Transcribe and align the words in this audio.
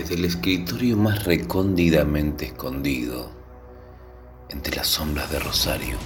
desde 0.00 0.14
el 0.14 0.26
escritorio 0.26 0.94
más 0.94 1.24
recóndidamente 1.24 2.46
escondido, 2.46 3.30
entre 4.50 4.76
las 4.76 4.88
sombras 4.88 5.30
de 5.30 5.38
Rosario. 5.38 5.96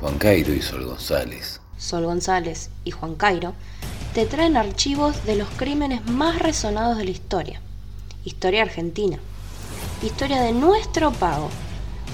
Juan 0.00 0.18
Cairo 0.18 0.52
y 0.52 0.60
Sol 0.60 0.84
González. 0.84 1.60
Sol 1.78 2.04
González 2.04 2.70
y 2.84 2.90
Juan 2.90 3.14
Cairo 3.14 3.54
te 4.14 4.26
traen 4.26 4.56
archivos 4.56 5.24
de 5.24 5.36
los 5.36 5.48
crímenes 5.50 6.04
más 6.06 6.40
resonados 6.40 6.98
de 6.98 7.04
la 7.04 7.10
historia. 7.10 7.60
Historia 8.24 8.62
argentina. 8.62 9.18
Historia 10.02 10.42
de 10.42 10.52
nuestro 10.52 11.12
pago, 11.12 11.50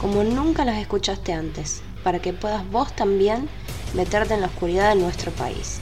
como 0.02 0.22
nunca 0.22 0.66
las 0.66 0.76
escuchaste 0.76 1.32
antes, 1.32 1.80
para 2.04 2.18
que 2.20 2.34
puedas 2.34 2.70
vos 2.70 2.94
también 2.94 3.48
meterte 3.94 4.34
en 4.34 4.42
la 4.42 4.48
oscuridad 4.48 4.94
de 4.94 5.00
nuestro 5.00 5.32
país. 5.32 5.78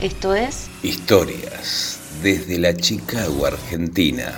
Esto 0.00 0.34
es... 0.34 0.68
Historias 0.82 1.99
desde 2.22 2.58
la 2.58 2.74
Chicago, 2.74 3.46
Argentina. 3.46 4.32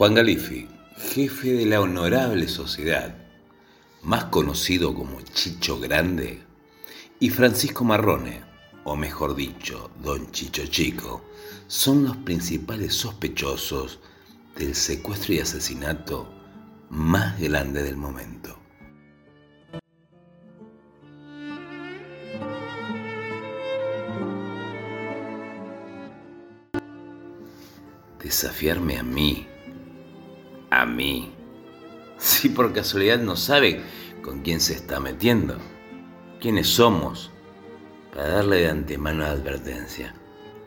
Juan 0.00 0.14
Galifi, 0.14 0.66
jefe 0.96 1.52
de 1.52 1.66
la 1.66 1.82
Honorable 1.82 2.48
Sociedad, 2.48 3.14
más 4.02 4.24
conocido 4.24 4.94
como 4.94 5.20
Chicho 5.20 5.78
Grande, 5.78 6.40
y 7.18 7.28
Francisco 7.28 7.84
Marrone, 7.84 8.49
o 8.84 8.96
mejor 8.96 9.34
dicho, 9.34 9.90
Don 10.02 10.30
Chicho 10.30 10.66
Chico, 10.66 11.22
son 11.66 12.04
los 12.04 12.16
principales 12.18 12.94
sospechosos 12.94 14.00
del 14.56 14.74
secuestro 14.74 15.34
y 15.34 15.40
asesinato 15.40 16.28
más 16.90 17.38
grande 17.40 17.82
del 17.82 17.96
momento. 17.96 18.56
Desafiarme 28.22 28.98
a 28.98 29.02
mí, 29.02 29.46
a 30.70 30.86
mí, 30.86 31.32
si 32.18 32.48
por 32.48 32.72
casualidad 32.72 33.18
no 33.18 33.34
sabe 33.34 33.82
con 34.22 34.42
quién 34.42 34.60
se 34.60 34.74
está 34.74 35.00
metiendo, 35.00 35.56
quiénes 36.40 36.68
somos, 36.68 37.30
para 38.12 38.28
darle 38.28 38.60
de 38.60 38.70
antemano 38.70 39.24
advertencia. 39.24 40.14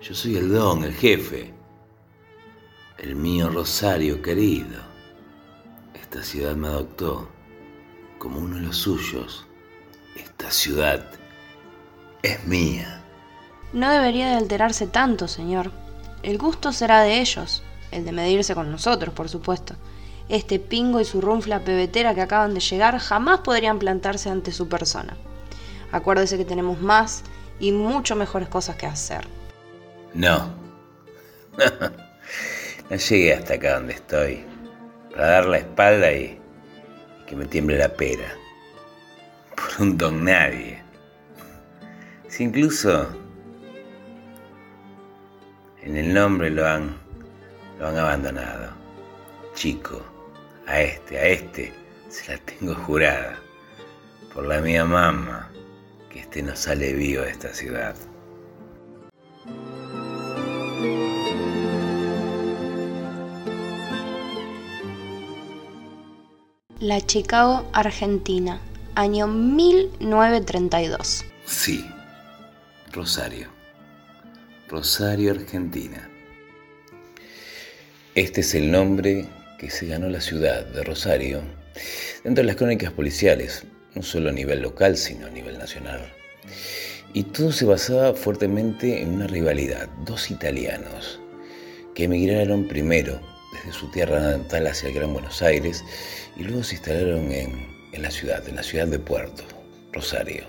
Yo 0.02 0.14
soy 0.14 0.38
el 0.38 0.50
don, 0.50 0.84
el 0.84 0.94
jefe, 0.94 1.54
el 2.98 3.16
mío 3.16 3.50
Rosario 3.50 4.22
querido. 4.22 4.82
Esta 5.94 6.24
ciudad 6.24 6.56
me 6.56 6.68
adoptó 6.68 7.30
como 8.18 8.40
uno 8.40 8.58
de 8.58 8.64
los 8.64 8.78
suyos. 8.78 9.46
Esta 10.16 10.52
ciudad 10.52 11.06
es 12.22 12.46
mía. 12.46 13.02
No 13.74 13.90
debería 13.92 14.30
de 14.30 14.36
alterarse 14.36 14.88
tanto, 14.88 15.28
señor. 15.28 15.72
El 16.22 16.38
gusto 16.38 16.72
será 16.72 17.02
de 17.02 17.20
ellos, 17.20 17.64
el 17.92 18.06
de 18.06 18.12
medirse 18.12 18.56
con 18.56 18.72
nosotros, 18.72 19.14
por 19.14 19.30
supuesto. 19.30 19.76
Este 20.30 20.60
pingo 20.60 21.02
y 21.02 21.06
su 21.06 21.20
runfla 21.20 21.64
pebetera 21.66 22.16
que 22.16 22.22
acaban 22.22 22.54
de 22.54 22.62
llegar 22.62 22.98
jamás 23.00 23.40
podrían 23.40 23.80
plantarse 23.80 24.30
ante 24.30 24.52
su 24.52 24.70
persona. 24.70 25.18
Acuérdese 25.94 26.40
que 26.40 26.44
tenemos 26.44 26.82
más 26.82 27.24
y 27.60 27.72
mucho 27.72 28.16
mejores 28.16 28.50
cosas 28.50 28.76
que 28.78 28.88
hacer. 28.88 29.28
No. 30.16 30.52
no 32.90 32.96
llegué 32.96 33.34
hasta 33.36 33.54
acá 33.54 33.76
donde 33.76 33.94
estoy. 33.94 34.44
Para 35.12 35.28
dar 35.28 35.46
la 35.46 35.58
espalda 35.60 36.12
y, 36.12 36.42
que 37.28 37.36
me 37.36 37.46
tiemble 37.46 37.78
la 37.78 37.90
pera. 37.90 38.34
Por 39.56 39.84
un 39.84 39.96
don 39.96 40.26
nadie. 40.26 40.82
Si 42.28 42.44
incluso 42.44 43.08
en 45.84 45.96
el 45.96 46.12
nombre 46.12 46.50
lo 46.50 46.68
han, 46.68 46.98
lo 47.78 47.90
han 47.90 47.98
abandonado. 47.98 48.72
Chico, 49.54 50.02
a 50.66 50.82
este, 50.82 51.20
a 51.20 51.26
este, 51.28 51.72
se 52.10 52.32
la 52.32 52.40
tengo 52.40 52.74
jurada. 52.74 53.38
Por 54.34 54.48
la 54.48 54.60
mía 54.60 54.86
mamá 54.86 55.53
que 56.14 56.20
este 56.20 56.44
no 56.44 56.56
sale 56.56 56.94
vivo 56.94 57.24
de 57.24 57.32
esta 57.32 57.52
ciudad. 57.54 57.96
La 66.80 67.02
Chicago, 67.02 67.68
Argentina, 67.74 68.62
año 68.94 69.28
1932. 69.28 71.26
Sí, 71.46 71.84
Rosario. 72.92 73.48
Rosario, 74.70 75.32
Argentina. 75.32 76.10
Este 78.16 78.42
es 78.42 78.54
el 78.54 78.70
nombre 78.72 79.28
que 79.58 79.72
se 79.72 79.88
ganó 79.88 80.10
la 80.10 80.22
ciudad 80.22 80.66
de 80.66 80.84
Rosario 80.84 81.42
dentro 82.24 82.44
de 82.44 82.48
las 82.48 82.58
crónicas 82.58 82.92
policiales, 82.92 83.66
no 83.96 84.02
solo 84.04 84.30
a 84.30 84.34
nivel 84.34 84.62
local, 84.62 84.98
sino 84.98 85.28
a 85.28 85.30
nivel 85.30 85.58
nacional. 85.58 86.02
Y 87.14 87.24
todo 87.24 87.52
se 87.52 87.66
basaba 87.66 88.14
fuertemente 88.14 89.02
en 89.02 89.10
una 89.14 89.28
rivalidad, 89.28 89.88
dos 90.06 90.32
italianos 90.32 91.20
que 91.94 92.06
emigraron 92.06 92.68
primero 92.68 93.22
desde 93.54 93.72
su 93.72 93.90
tierra 93.92 94.20
natal 94.20 94.66
hacia 94.68 94.90
el 94.90 94.96
Gran 94.96 95.14
Buenos 95.14 95.42
Aires 95.44 95.84
y 96.36 96.44
luego 96.44 96.64
se 96.64 96.76
instalaron 96.76 97.32
en, 97.32 97.68
en 97.92 98.02
la 98.02 98.10
ciudad, 98.10 98.48
en 98.48 98.56
la 98.56 98.64
ciudad 98.64 98.88
de 98.88 98.98
Puerto, 98.98 99.44
Rosario, 99.92 100.46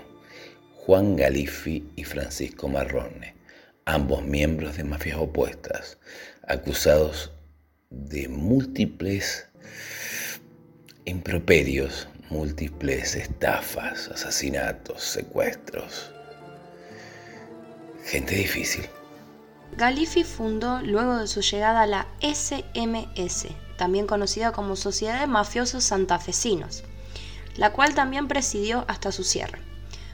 Juan 0.73 1.15
Galifi 1.15 1.83
y 1.95 2.03
Francisco 2.03 2.67
Marrone, 2.67 3.35
ambos 3.85 4.23
miembros 4.23 4.77
de 4.77 4.83
mafias 4.83 5.17
opuestas, 5.17 5.99
acusados 6.47 7.31
de 7.91 8.27
múltiples 8.27 9.47
improperios 11.05 12.07
múltiples 12.29 13.15
estafas, 13.15 14.09
asesinatos, 14.09 15.03
secuestros. 15.03 16.11
Gente 18.05 18.35
difícil. 18.35 18.87
Galifi 19.77 20.23
fundó 20.23 20.81
luego 20.81 21.17
de 21.17 21.27
su 21.27 21.41
llegada 21.41 21.85
la 21.85 22.07
SMS, 22.21 23.47
también 23.77 24.07
conocida 24.07 24.51
como 24.51 24.75
Sociedad 24.75 25.19
de 25.19 25.27
Mafiosos 25.27 25.83
Santafesinos, 25.83 26.83
la 27.57 27.73
cual 27.73 27.93
también 27.93 28.27
presidió 28.27 28.85
hasta 28.87 29.11
su 29.11 29.23
cierre. 29.23 29.59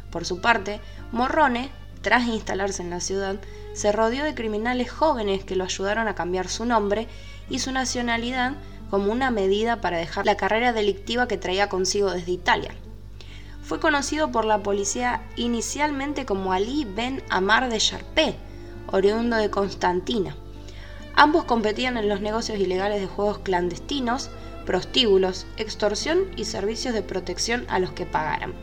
Por 0.10 0.26
su 0.26 0.42
parte, 0.42 0.82
Morrone, 1.12 1.72
tras 2.02 2.28
instalarse 2.28 2.82
en 2.82 2.90
la 2.90 3.00
ciudad, 3.00 3.36
se 3.74 3.92
rodeó 3.92 4.24
de 4.24 4.34
criminales 4.34 4.92
jóvenes 4.92 5.44
que 5.44 5.56
lo 5.56 5.64
ayudaron 5.64 6.08
a 6.08 6.16
cambiar 6.16 6.50
su 6.50 6.66
nombre 6.66 7.08
y 7.50 7.60
su 7.60 7.72
nacionalidad 7.72 8.54
como 8.92 9.10
una 9.10 9.32
medida 9.32 9.80
para 9.80 9.98
dejar 9.98 10.26
la 10.26 10.36
carrera 10.36 10.74
delictiva 10.74 11.30
que 11.30 11.38
traía 11.38 11.70
consigo 11.70 12.12
desde 12.12 12.34
Italia. 12.34 12.76
Fue 13.64 13.80
conocido 13.80 14.34
por 14.34 14.44
la 14.44 14.64
policía 14.64 15.24
inicialmente 15.38 16.26
como 16.26 16.52
Ali 16.52 16.86
Ben 16.86 17.24
Amar 17.30 17.70
de 17.70 17.78
Charpé, 17.78 18.36
oriundo 18.88 19.38
de 19.38 19.50
Constantina. 19.50 20.36
Ambos 21.16 21.46
competían 21.46 21.96
en 21.96 22.10
los 22.10 22.20
negocios 22.20 22.60
ilegales 22.60 23.00
de 23.00 23.08
juegos 23.08 23.40
clandestinos, 23.40 24.30
prostíbulos, 24.66 25.46
extorsión 25.56 26.26
y 26.36 26.44
servicios 26.44 26.94
de 26.94 27.02
protección 27.02 27.66
a 27.70 27.80
los 27.80 27.94
que 27.94 28.06
pagaran. 28.06 28.54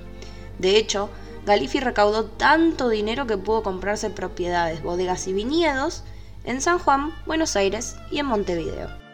De 0.58 0.76
hecho, 0.76 1.08
Galifi 1.46 1.80
recaudó 1.80 2.26
tanto 2.26 2.90
dinero 2.90 3.26
que 3.26 3.38
pudo 3.38 3.62
comprarse 3.62 4.10
propiedades, 4.10 4.82
bodegas 4.82 5.26
y 5.26 5.32
viñedos 5.32 6.04
en 6.44 6.60
San 6.60 6.78
Juan, 6.78 7.14
Buenos 7.24 7.56
Aires 7.56 7.96
y 8.10 8.18
en 8.18 8.26
Montevideo. 8.26 9.07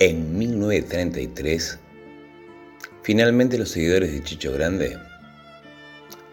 En 0.00 0.36
1933, 0.36 1.78
finalmente 3.04 3.56
los 3.56 3.70
seguidores 3.70 4.10
de 4.12 4.24
Chicho 4.24 4.52
Grande 4.52 4.98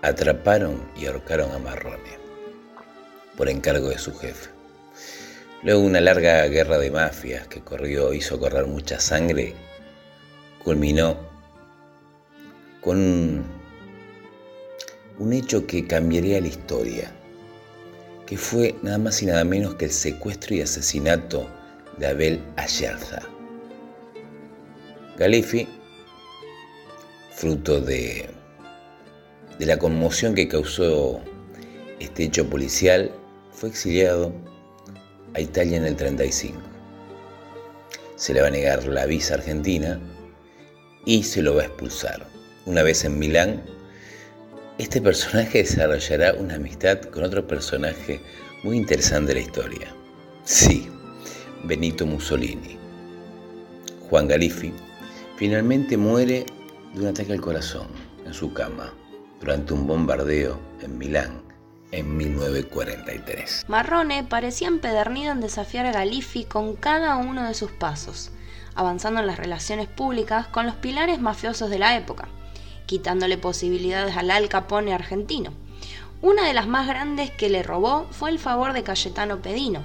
atraparon 0.01 0.81
y 0.99 1.05
ahorcaron 1.05 1.51
a 1.51 1.59
Marrone 1.59 2.17
por 3.37 3.49
encargo 3.49 3.89
de 3.89 3.99
su 3.99 4.15
jefe. 4.15 4.49
Luego 5.61 5.81
una 5.81 6.01
larga 6.01 6.47
guerra 6.47 6.79
de 6.79 6.89
mafias 6.89 7.47
que 7.47 7.61
corrió, 7.61 8.15
hizo 8.15 8.39
correr 8.39 8.65
mucha 8.65 8.99
sangre, 8.99 9.53
culminó 10.63 11.17
con 12.81 12.97
un, 12.97 13.45
un 15.19 15.33
hecho 15.33 15.67
que 15.67 15.85
cambiaría 15.85 16.41
la 16.41 16.47
historia, 16.47 17.11
que 18.25 18.37
fue 18.37 18.73
nada 18.81 18.97
más 18.97 19.21
y 19.21 19.27
nada 19.27 19.43
menos 19.43 19.75
que 19.75 19.85
el 19.85 19.91
secuestro 19.91 20.55
y 20.55 20.61
asesinato 20.61 21.47
de 21.99 22.07
Abel 22.07 22.43
Ayerza. 22.55 23.21
Galifi, 25.21 25.67
fruto 27.29 27.79
de, 27.79 28.27
de 29.59 29.65
la 29.67 29.77
conmoción 29.77 30.33
que 30.33 30.47
causó 30.47 31.21
este 31.99 32.23
hecho 32.23 32.49
policial, 32.49 33.11
fue 33.51 33.69
exiliado 33.69 34.33
a 35.35 35.39
Italia 35.39 35.77
en 35.77 35.85
el 35.85 35.95
35. 35.95 36.59
Se 38.15 38.33
le 38.33 38.41
va 38.41 38.47
a 38.47 38.49
negar 38.49 38.83
la 38.87 39.05
visa 39.05 39.35
argentina 39.35 39.99
y 41.05 41.21
se 41.21 41.43
lo 41.43 41.53
va 41.53 41.61
a 41.61 41.65
expulsar. 41.65 42.25
Una 42.65 42.81
vez 42.81 43.05
en 43.05 43.19
Milán, 43.19 43.61
este 44.79 45.03
personaje 45.03 45.59
desarrollará 45.61 46.33
una 46.33 46.55
amistad 46.55 46.99
con 46.99 47.23
otro 47.23 47.45
personaje 47.45 48.19
muy 48.63 48.75
interesante 48.75 49.35
de 49.35 49.41
la 49.41 49.45
historia. 49.45 49.95
Sí, 50.45 50.89
Benito 51.63 52.07
Mussolini. 52.07 52.79
Juan 54.09 54.27
Galifi 54.27 54.73
finalmente 55.41 55.97
muere 55.97 56.45
de 56.93 57.01
un 57.01 57.07
ataque 57.07 57.33
al 57.33 57.41
corazón 57.41 57.87
en 58.27 58.31
su 58.31 58.53
cama 58.53 58.93
durante 59.39 59.73
un 59.73 59.87
bombardeo 59.87 60.59
en 60.83 60.99
Milán 60.99 61.41
en 61.91 62.15
1943. 62.15 63.65
Marrone 63.67 64.23
parecía 64.23 64.67
empedernido 64.67 65.31
en 65.31 65.41
desafiar 65.41 65.87
a 65.87 65.93
Galifi 65.93 66.43
con 66.43 66.75
cada 66.75 67.17
uno 67.17 67.43
de 67.43 67.55
sus 67.55 67.71
pasos, 67.71 68.29
avanzando 68.75 69.19
en 69.19 69.25
las 69.25 69.39
relaciones 69.39 69.87
públicas 69.87 70.45
con 70.45 70.67
los 70.67 70.75
pilares 70.75 71.19
mafiosos 71.19 71.71
de 71.71 71.79
la 71.79 71.97
época, 71.97 72.27
quitándole 72.85 73.39
posibilidades 73.39 74.17
al 74.17 74.29
Al 74.29 74.47
Capone 74.47 74.93
argentino. 74.93 75.53
Una 76.21 76.45
de 76.45 76.53
las 76.53 76.67
más 76.67 76.87
grandes 76.87 77.31
que 77.31 77.49
le 77.49 77.63
robó 77.63 78.05
fue 78.11 78.29
el 78.29 78.37
favor 78.37 78.73
de 78.73 78.83
Cayetano 78.83 79.41
Pedino, 79.41 79.81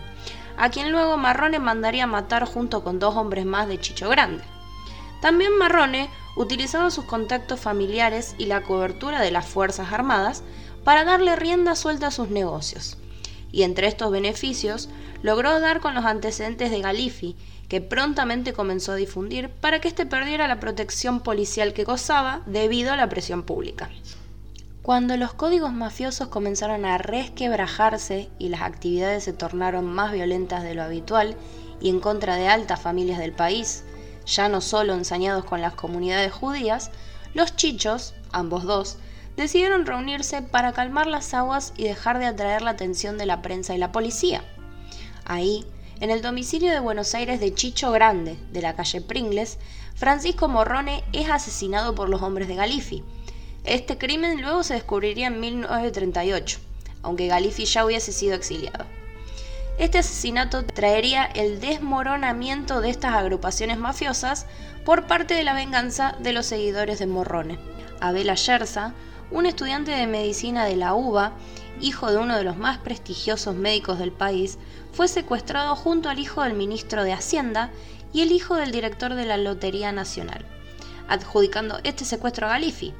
a 0.58 0.68
quien 0.68 0.92
luego 0.92 1.16
Marrone 1.16 1.60
mandaría 1.60 2.06
matar 2.06 2.44
junto 2.44 2.84
con 2.84 2.98
dos 2.98 3.16
hombres 3.16 3.46
más 3.46 3.68
de 3.68 3.80
Chicho 3.80 4.10
Grande. 4.10 4.44
También 5.20 5.56
Marrone 5.56 6.08
utilizaba 6.36 6.90
sus 6.90 7.04
contactos 7.04 7.60
familiares 7.60 8.34
y 8.38 8.46
la 8.46 8.62
cobertura 8.62 9.20
de 9.20 9.30
las 9.30 9.46
Fuerzas 9.46 9.92
Armadas 9.92 10.42
para 10.84 11.04
darle 11.04 11.34
rienda 11.36 11.74
suelta 11.74 12.08
a 12.08 12.12
sus 12.12 12.28
negocios. 12.28 12.98
Y 13.50 13.62
entre 13.62 13.86
estos 13.86 14.10
beneficios, 14.12 14.88
logró 15.22 15.58
dar 15.60 15.80
con 15.80 15.94
los 15.94 16.04
antecedentes 16.04 16.70
de 16.70 16.80
Galifi, 16.80 17.36
que 17.68 17.80
prontamente 17.80 18.52
comenzó 18.52 18.92
a 18.92 18.96
difundir 18.96 19.48
para 19.48 19.80
que 19.80 19.88
éste 19.88 20.06
perdiera 20.06 20.46
la 20.46 20.60
protección 20.60 21.20
policial 21.20 21.72
que 21.72 21.84
gozaba 21.84 22.42
debido 22.46 22.92
a 22.92 22.96
la 22.96 23.08
presión 23.08 23.42
pública. 23.42 23.90
Cuando 24.82 25.16
los 25.16 25.34
códigos 25.34 25.72
mafiosos 25.72 26.28
comenzaron 26.28 26.84
a 26.84 26.96
resquebrajarse 26.98 28.28
y 28.38 28.50
las 28.50 28.62
actividades 28.62 29.24
se 29.24 29.32
tornaron 29.32 29.84
más 29.86 30.12
violentas 30.12 30.62
de 30.62 30.74
lo 30.76 30.84
habitual 30.84 31.34
y 31.80 31.88
en 31.88 31.98
contra 31.98 32.36
de 32.36 32.46
altas 32.46 32.80
familias 32.80 33.18
del 33.18 33.32
país, 33.32 33.82
ya 34.26 34.48
no 34.48 34.60
solo 34.60 34.94
ensañados 34.94 35.44
con 35.44 35.60
las 35.60 35.74
comunidades 35.74 36.32
judías, 36.32 36.90
los 37.34 37.56
chichos, 37.56 38.14
ambos 38.32 38.64
dos, 38.64 38.98
decidieron 39.36 39.86
reunirse 39.86 40.42
para 40.42 40.72
calmar 40.72 41.06
las 41.06 41.32
aguas 41.34 41.72
y 41.76 41.84
dejar 41.84 42.18
de 42.18 42.26
atraer 42.26 42.62
la 42.62 42.70
atención 42.70 43.18
de 43.18 43.26
la 43.26 43.42
prensa 43.42 43.74
y 43.74 43.78
la 43.78 43.92
policía. 43.92 44.42
Ahí, 45.24 45.64
en 46.00 46.10
el 46.10 46.22
domicilio 46.22 46.72
de 46.72 46.80
Buenos 46.80 47.14
Aires 47.14 47.40
de 47.40 47.54
Chicho 47.54 47.90
Grande, 47.92 48.36
de 48.52 48.62
la 48.62 48.74
calle 48.74 49.00
Pringles, 49.00 49.58
Francisco 49.94 50.48
Morrone 50.48 51.04
es 51.12 51.30
asesinado 51.30 51.94
por 51.94 52.08
los 52.08 52.22
hombres 52.22 52.48
de 52.48 52.54
Galifi. 52.54 53.02
Este 53.64 53.98
crimen 53.98 54.42
luego 54.42 54.62
se 54.62 54.74
descubriría 54.74 55.28
en 55.28 55.40
1938, 55.40 56.58
aunque 57.02 57.26
Galifi 57.26 57.64
ya 57.64 57.84
hubiese 57.84 58.12
sido 58.12 58.34
exiliado. 58.34 58.95
Este 59.78 59.98
asesinato 59.98 60.64
traería 60.64 61.24
el 61.24 61.60
desmoronamiento 61.60 62.80
de 62.80 62.88
estas 62.88 63.14
agrupaciones 63.14 63.76
mafiosas 63.76 64.46
por 64.86 65.06
parte 65.06 65.34
de 65.34 65.44
la 65.44 65.52
venganza 65.52 66.16
de 66.18 66.32
los 66.32 66.46
seguidores 66.46 66.98
de 66.98 67.06
Morrone. 67.06 67.58
Abel 68.00 68.30
Ayerza, 68.30 68.94
un 69.30 69.44
estudiante 69.44 69.90
de 69.90 70.06
medicina 70.06 70.64
de 70.64 70.76
la 70.76 70.94
UBA, 70.94 71.32
hijo 71.78 72.10
de 72.10 72.16
uno 72.16 72.38
de 72.38 72.44
los 72.44 72.56
más 72.56 72.78
prestigiosos 72.78 73.54
médicos 73.54 73.98
del 73.98 74.12
país, 74.12 74.56
fue 74.94 75.08
secuestrado 75.08 75.76
junto 75.76 76.08
al 76.08 76.18
hijo 76.18 76.42
del 76.42 76.54
ministro 76.54 77.04
de 77.04 77.12
Hacienda 77.12 77.70
y 78.14 78.22
el 78.22 78.32
hijo 78.32 78.54
del 78.54 78.72
director 78.72 79.14
de 79.14 79.26
la 79.26 79.36
Lotería 79.36 79.92
Nacional, 79.92 80.46
adjudicando 81.06 81.80
este 81.84 82.06
secuestro 82.06 82.46
a 82.46 82.50
Galifi. 82.50 82.94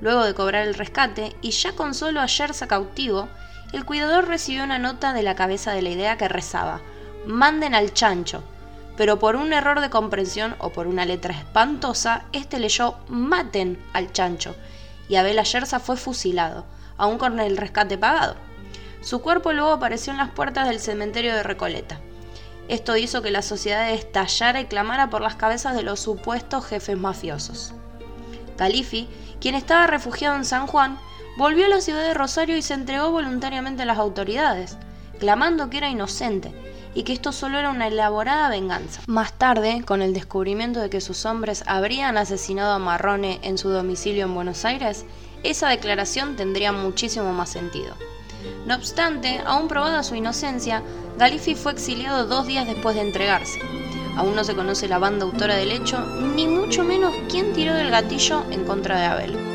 Luego 0.00 0.24
de 0.24 0.34
cobrar 0.34 0.68
el 0.68 0.74
rescate 0.74 1.34
y 1.42 1.50
ya 1.50 1.72
con 1.72 1.92
solo 1.92 2.20
a 2.20 2.26
cautivo, 2.68 3.28
el 3.74 3.84
cuidador 3.84 4.28
recibió 4.28 4.62
una 4.62 4.78
nota 4.78 5.12
de 5.12 5.22
la 5.22 5.34
cabeza 5.34 5.72
de 5.72 5.82
la 5.82 5.90
idea 5.90 6.16
que 6.16 6.28
rezaba, 6.28 6.80
manden 7.26 7.74
al 7.74 7.92
chancho, 7.92 8.44
pero 8.96 9.18
por 9.18 9.34
un 9.36 9.52
error 9.52 9.80
de 9.80 9.90
comprensión 9.90 10.54
o 10.60 10.70
por 10.70 10.86
una 10.86 11.04
letra 11.04 11.34
espantosa, 11.34 12.24
este 12.32 12.60
leyó 12.60 12.96
maten 13.08 13.82
al 13.92 14.12
chancho, 14.12 14.54
y 15.08 15.16
Abel 15.16 15.38
Ayerza 15.38 15.80
fue 15.80 15.96
fusilado, 15.96 16.64
aún 16.96 17.18
con 17.18 17.40
el 17.40 17.56
rescate 17.56 17.98
pagado. 17.98 18.36
Su 19.00 19.20
cuerpo 19.20 19.52
luego 19.52 19.72
apareció 19.72 20.12
en 20.12 20.18
las 20.18 20.30
puertas 20.30 20.68
del 20.68 20.80
cementerio 20.80 21.34
de 21.34 21.42
Recoleta. 21.42 22.00
Esto 22.68 22.96
hizo 22.96 23.20
que 23.20 23.30
la 23.30 23.42
sociedad 23.42 23.90
estallara 23.90 24.60
y 24.60 24.66
clamara 24.66 25.10
por 25.10 25.20
las 25.20 25.34
cabezas 25.34 25.74
de 25.74 25.82
los 25.82 26.00
supuestos 26.00 26.64
jefes 26.64 26.96
mafiosos. 26.96 27.74
Califi, 28.56 29.08
quien 29.40 29.54
estaba 29.54 29.86
refugiado 29.86 30.36
en 30.36 30.44
San 30.44 30.66
Juan, 30.66 30.98
volvió 31.36 31.66
a 31.66 31.68
la 31.68 31.80
ciudad 31.80 32.02
de 32.02 32.14
Rosario 32.14 32.56
y 32.56 32.62
se 32.62 32.74
entregó 32.74 33.10
voluntariamente 33.10 33.82
a 33.82 33.86
las 33.86 33.98
autoridades, 33.98 34.76
clamando 35.18 35.70
que 35.70 35.78
era 35.78 35.90
inocente 35.90 36.52
y 36.94 37.02
que 37.02 37.12
esto 37.12 37.32
solo 37.32 37.58
era 37.58 37.70
una 37.70 37.88
elaborada 37.88 38.48
venganza. 38.48 39.02
Más 39.06 39.32
tarde, 39.32 39.82
con 39.84 40.00
el 40.00 40.14
descubrimiento 40.14 40.80
de 40.80 40.90
que 40.90 41.00
sus 41.00 41.26
hombres 41.26 41.64
habrían 41.66 42.16
asesinado 42.16 42.72
a 42.72 42.78
Marrone 42.78 43.40
en 43.42 43.58
su 43.58 43.68
domicilio 43.68 44.26
en 44.26 44.34
Buenos 44.34 44.64
Aires, 44.64 45.04
esa 45.42 45.68
declaración 45.68 46.36
tendría 46.36 46.72
muchísimo 46.72 47.32
más 47.32 47.50
sentido. 47.50 47.94
No 48.66 48.76
obstante, 48.76 49.40
aún 49.44 49.68
probada 49.68 50.02
su 50.02 50.14
inocencia, 50.14 50.82
Galifi 51.18 51.54
fue 51.54 51.72
exiliado 51.72 52.26
dos 52.26 52.46
días 52.46 52.66
después 52.66 52.94
de 52.94 53.02
entregarse. 53.02 53.60
Aún 54.16 54.36
no 54.36 54.44
se 54.44 54.54
conoce 54.54 54.86
la 54.86 54.98
banda 54.98 55.24
autora 55.24 55.56
del 55.56 55.72
hecho, 55.72 55.98
ni 56.00 56.46
mucho 56.46 56.84
menos 56.84 57.12
quién 57.28 57.52
tiró 57.52 57.74
del 57.74 57.90
gatillo 57.90 58.44
en 58.50 58.64
contra 58.64 59.00
de 59.00 59.06
Abel. 59.06 59.53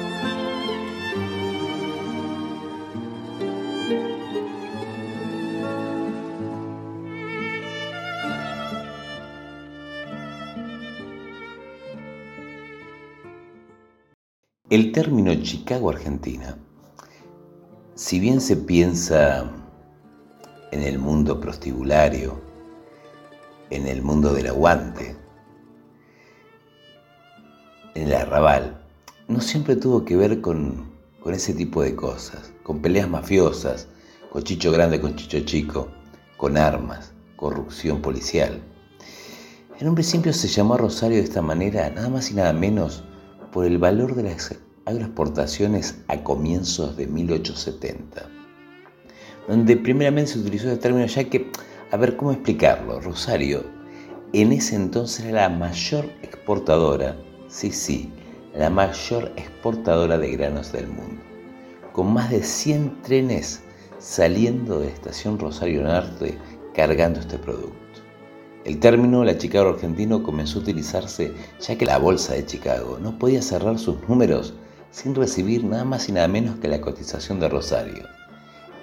El 14.69 14.91
término 14.91 15.33
Chicago 15.33 15.89
Argentina, 15.89 16.55
si 17.95 18.19
bien 18.19 18.39
se 18.39 18.55
piensa 18.55 19.51
en 20.71 20.83
el 20.83 20.99
mundo 20.99 21.39
prostibulario, 21.39 22.39
en 23.71 23.87
el 23.87 24.03
mundo 24.03 24.31
del 24.31 24.45
aguante, 24.45 25.15
en 27.95 28.09
el 28.09 28.13
arrabal, 28.13 28.79
no 29.27 29.41
siempre 29.41 29.75
tuvo 29.75 30.05
que 30.05 30.15
ver 30.15 30.39
con, 30.39 30.91
con 31.19 31.33
ese 31.33 31.55
tipo 31.55 31.81
de 31.81 31.95
cosas, 31.95 32.53
con 32.61 32.79
peleas 32.79 33.09
mafiosas, 33.09 33.87
con 34.31 34.43
chicho 34.43 34.71
grande 34.71 35.01
con 35.01 35.15
chicho 35.15 35.39
chico, 35.39 35.87
con 36.37 36.57
armas, 36.57 37.11
corrupción 37.37 38.03
policial. 38.03 38.61
En 39.79 39.89
un 39.89 39.95
principio 39.95 40.31
se 40.31 40.47
llamó 40.47 40.77
Rosario 40.77 41.17
de 41.17 41.23
esta 41.23 41.41
manera, 41.41 41.89
nada 41.89 42.09
más 42.09 42.29
y 42.29 42.35
nada 42.35 42.53
menos 42.53 43.03
por 43.51 43.65
el 43.65 43.77
valor 43.77 44.15
de 44.15 44.23
las 44.23 44.55
agroexportaciones 44.85 45.99
a 46.07 46.23
comienzos 46.23 46.97
de 46.97 47.07
1870, 47.07 48.29
donde 49.47 49.77
primeramente 49.77 50.31
se 50.31 50.39
utilizó 50.39 50.67
este 50.69 50.81
término 50.81 51.05
ya 51.05 51.23
que, 51.25 51.51
a 51.91 51.97
ver, 51.97 52.17
¿cómo 52.17 52.31
explicarlo? 52.31 52.99
Rosario 53.01 53.63
en 54.31 54.51
ese 54.51 54.75
entonces 54.75 55.25
era 55.25 55.49
la 55.49 55.49
mayor 55.49 56.05
exportadora, 56.21 57.17
sí, 57.47 57.71
sí, 57.71 58.11
la 58.55 58.69
mayor 58.69 59.31
exportadora 59.37 60.19
de 60.19 60.31
granos 60.31 60.71
del 60.71 60.85
mundo, 60.85 61.23
con 61.93 62.13
más 62.13 62.29
de 62.29 62.43
100 62.43 63.01
trenes 63.01 63.63
saliendo 63.97 64.79
de 64.79 64.85
la 64.85 64.91
estación 64.91 65.39
Rosario 65.39 65.81
Norte 65.81 66.37
cargando 66.75 67.19
este 67.19 67.39
producto. 67.39 67.75
El 68.65 68.79
término 68.79 69.23
la 69.23 69.35
Chicago 69.35 69.69
argentino 69.69 70.21
comenzó 70.21 70.59
a 70.59 70.61
utilizarse 70.61 71.33
ya 71.59 71.75
que 71.75 71.85
la 71.85 71.97
bolsa 71.97 72.33
de 72.33 72.45
Chicago 72.45 72.99
no 73.01 73.17
podía 73.17 73.41
cerrar 73.41 73.79
sus 73.79 74.07
números 74.07 74.53
sin 74.91 75.15
recibir 75.15 75.63
nada 75.63 75.85
más 75.85 76.09
y 76.09 76.11
nada 76.11 76.27
menos 76.27 76.59
que 76.59 76.67
la 76.67 76.81
cotización 76.81 77.39
de 77.39 77.49
Rosario. 77.49 78.07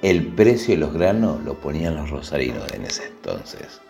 El 0.02 0.26
precio 0.34 0.74
de 0.74 0.80
los 0.80 0.92
granos 0.92 1.42
lo 1.44 1.54
ponían 1.60 1.96
los 1.96 2.10
rosarinos 2.10 2.70
en 2.72 2.84
ese 2.84 3.06
entonces. 3.06 3.80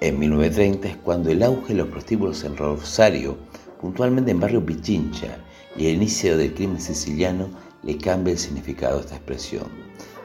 En 0.00 0.18
1930 0.18 0.88
es 0.88 0.96
cuando 0.96 1.30
el 1.30 1.42
auge 1.42 1.68
de 1.68 1.78
los 1.80 1.88
prostíbulos 1.88 2.44
en 2.44 2.56
Rosario, 2.56 3.36
puntualmente 3.80 4.30
en 4.30 4.40
barrio 4.40 4.64
Pichincha, 4.64 5.38
y 5.76 5.86
el 5.86 5.96
inicio 5.96 6.36
del 6.36 6.54
crimen 6.54 6.80
siciliano 6.80 7.48
le 7.82 7.96
cambia 7.98 8.32
el 8.32 8.38
significado 8.38 8.98
a 8.98 9.00
esta 9.00 9.16
expresión, 9.16 9.66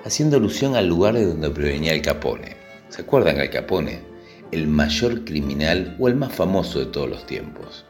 haciendo 0.04 0.38
alusión 0.38 0.76
al 0.76 0.88
lugar 0.88 1.14
de 1.14 1.26
donde 1.26 1.50
provenía 1.50 1.94
el 1.94 2.02
Capone. 2.02 2.58
¿Se 2.90 3.02
acuerdan 3.02 3.38
del 3.38 3.50
Capone? 3.50 4.14
el 4.54 4.68
mayor 4.68 5.26
criminal 5.26 5.96
o 6.00 6.08
el 6.08 6.16
más 6.16 6.32
famoso 6.32 6.78
de 6.78 6.86
todos 6.86 7.10
los 7.10 7.26
tiempos, 7.26 7.86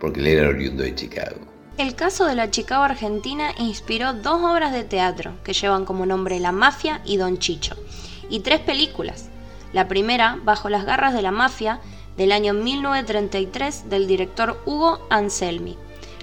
porque 0.00 0.20
él 0.20 0.28
era 0.28 0.48
oriundo 0.48 0.84
de 0.84 0.94
Chicago. 0.94 1.53
El 1.76 1.96
caso 1.96 2.24
de 2.26 2.36
la 2.36 2.52
Chicago 2.52 2.84
Argentina 2.84 3.52
inspiró 3.58 4.12
dos 4.12 4.40
obras 4.44 4.72
de 4.72 4.84
teatro 4.84 5.32
que 5.42 5.54
llevan 5.54 5.84
como 5.84 6.06
nombre 6.06 6.38
La 6.38 6.52
Mafia 6.52 7.00
y 7.04 7.16
Don 7.16 7.38
Chicho, 7.38 7.74
y 8.30 8.40
tres 8.40 8.60
películas. 8.60 9.28
La 9.72 9.88
primera, 9.88 10.38
Bajo 10.44 10.68
las 10.68 10.84
garras 10.84 11.14
de 11.14 11.22
la 11.22 11.32
mafia, 11.32 11.80
del 12.16 12.30
año 12.30 12.54
1933, 12.54 13.90
del 13.90 14.06
director 14.06 14.62
Hugo 14.66 15.04
Anselmi. 15.10 15.76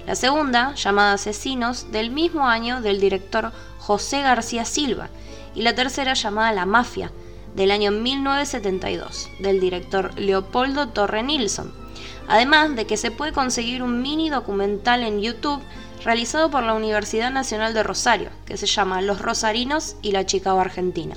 La 0.06 0.14
segunda, 0.14 0.74
llamada 0.74 1.12
Asesinos, 1.12 1.92
del 1.92 2.10
mismo 2.10 2.48
año 2.48 2.80
del 2.80 2.98
director 2.98 3.52
José 3.78 4.22
García 4.22 4.64
Silva. 4.64 5.10
Y 5.54 5.60
la 5.60 5.74
tercera, 5.74 6.14
llamada 6.14 6.52
La 6.52 6.64
Mafia, 6.64 7.12
del 7.54 7.72
año 7.72 7.90
1972, 7.90 9.28
del 9.40 9.60
director 9.60 10.18
Leopoldo 10.18 10.88
Torre 10.88 11.22
Nilsson. 11.22 11.81
Además 12.28 12.74
de 12.76 12.86
que 12.86 12.96
se 12.96 13.10
puede 13.10 13.32
conseguir 13.32 13.82
un 13.82 14.02
mini 14.02 14.30
documental 14.30 15.02
en 15.02 15.20
YouTube 15.20 15.62
realizado 16.04 16.50
por 16.50 16.62
la 16.62 16.74
Universidad 16.74 17.30
Nacional 17.30 17.74
de 17.74 17.82
Rosario, 17.82 18.30
que 18.44 18.56
se 18.56 18.66
llama 18.66 19.02
Los 19.02 19.20
Rosarinos 19.20 19.96
y 20.02 20.12
la 20.12 20.26
Chicago 20.26 20.60
Argentina. 20.60 21.14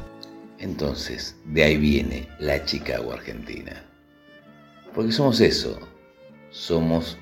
Entonces, 0.59 1.35
de 1.45 1.63
ahí 1.63 1.77
viene 1.77 2.29
la 2.39 2.63
Chicago 2.65 3.11
Argentina. 3.11 3.83
Porque 4.93 5.11
somos 5.11 5.41
eso, 5.41 5.79
somos 6.51 7.17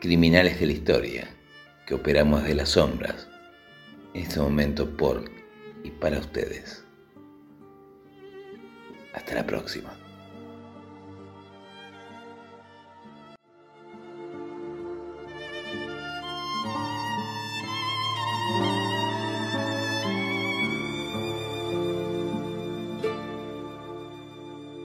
criminales 0.00 0.58
de 0.60 0.66
la 0.66 0.72
historia, 0.72 1.28
que 1.86 1.94
operamos 1.94 2.44
de 2.44 2.54
las 2.54 2.70
sombras, 2.70 3.28
en 4.14 4.22
este 4.22 4.40
momento 4.40 4.96
por 4.96 5.30
y 5.84 5.90
para 5.90 6.18
ustedes. 6.18 6.84
Hasta 9.14 9.34
la 9.34 9.46
próxima. 9.46 10.07